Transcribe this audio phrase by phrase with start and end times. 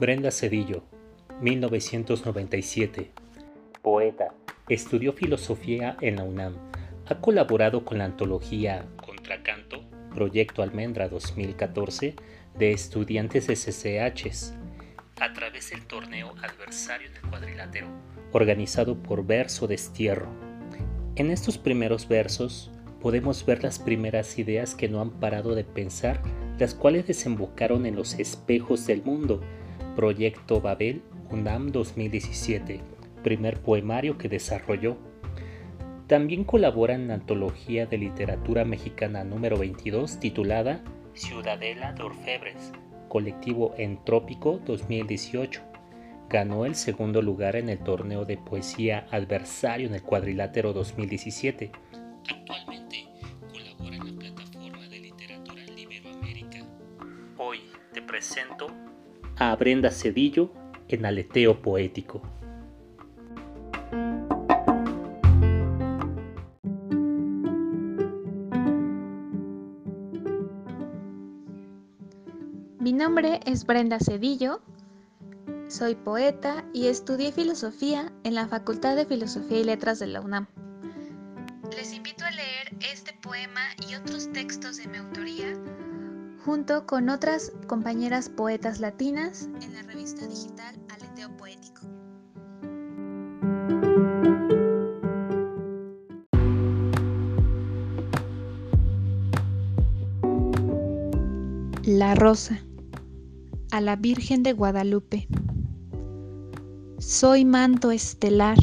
[0.00, 0.82] Brenda Cedillo,
[1.40, 3.10] 1997.
[3.82, 4.34] Poeta.
[4.68, 6.56] Estudió filosofía en la UNAM.
[7.06, 9.84] Ha colaborado con la antología Contracanto,
[10.14, 12.14] Proyecto Almendra 2014,
[12.58, 14.54] de estudiantes de CCHs,
[15.20, 17.88] a través del torneo Adversario del Cuadrilátero,
[18.32, 20.28] organizado por Verso Destierro.
[21.16, 22.70] En estos primeros versos
[23.00, 26.22] podemos ver las primeras ideas que no han parado de pensar,
[26.58, 29.40] las cuales desembocaron en los espejos del mundo
[29.96, 32.80] Proyecto Babel UNAM 2017,
[33.22, 34.96] primer poemario que desarrolló.
[36.06, 40.82] También colabora en la antología de literatura mexicana número 22 titulada
[41.14, 42.72] Ciudadela de Orfebres,
[43.08, 45.62] colectivo Entrópico 2018.
[46.28, 51.70] Ganó el segundo lugar en el torneo de poesía adversario en el cuadrilátero 2017.
[58.10, 58.66] Presento
[59.36, 60.50] a Brenda Cedillo
[60.88, 62.20] en Aleteo Poético.
[72.80, 74.60] Mi nombre es Brenda Cedillo,
[75.68, 80.48] soy poeta y estudié filosofía en la Facultad de Filosofía y Letras de la UNAM.
[81.76, 85.54] Les invito a leer este poema y otros textos de mi autoría
[86.44, 91.82] junto con otras compañeras poetas latinas en la revista digital Aleteo Poético.
[101.84, 102.58] La Rosa
[103.72, 105.28] a la Virgen de Guadalupe.
[106.98, 108.58] Soy manto estelar,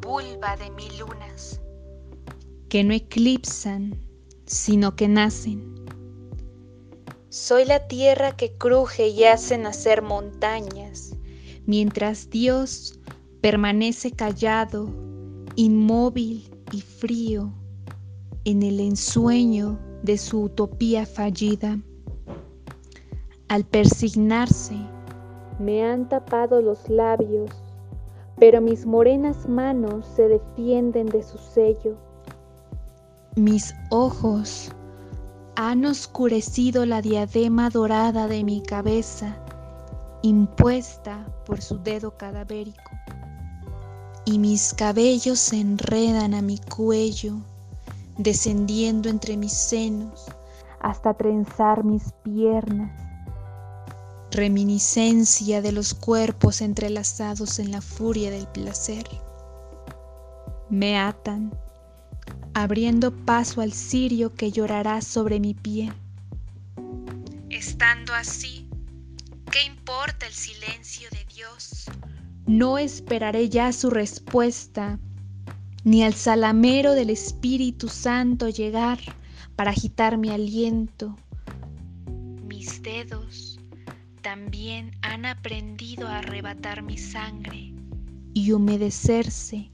[0.00, 1.60] vulva de mil lunas,
[2.68, 3.98] que no eclipsan,
[4.46, 5.83] sino que nacen
[7.34, 11.16] soy la tierra que cruje y hace nacer montañas,
[11.66, 13.00] mientras Dios
[13.40, 14.88] permanece callado,
[15.56, 17.52] inmóvil y frío
[18.44, 21.80] en el ensueño de su utopía fallida.
[23.48, 24.76] Al persignarse,
[25.58, 27.50] me han tapado los labios,
[28.38, 31.96] pero mis morenas manos se defienden de su sello.
[33.34, 34.70] Mis ojos
[35.56, 39.36] han oscurecido la diadema dorada de mi cabeza,
[40.22, 42.90] impuesta por su dedo cadavérico,
[44.24, 47.36] y mis cabellos se enredan a mi cuello,
[48.18, 50.26] descendiendo entre mis senos
[50.80, 52.90] hasta trenzar mis piernas,
[54.30, 59.08] reminiscencia de los cuerpos entrelazados en la furia del placer.
[60.68, 61.52] Me atan
[62.54, 65.92] abriendo paso al cirio que llorará sobre mi pie.
[67.50, 68.68] Estando así,
[69.50, 71.86] ¿qué importa el silencio de Dios?
[72.46, 74.98] No esperaré ya su respuesta,
[75.82, 78.98] ni al salamero del Espíritu Santo llegar
[79.56, 81.16] para agitar mi aliento.
[82.46, 83.58] Mis dedos
[84.22, 87.74] también han aprendido a arrebatar mi sangre
[88.32, 89.70] y humedecerse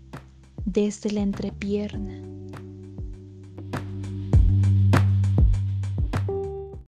[0.64, 2.39] desde la entrepierna.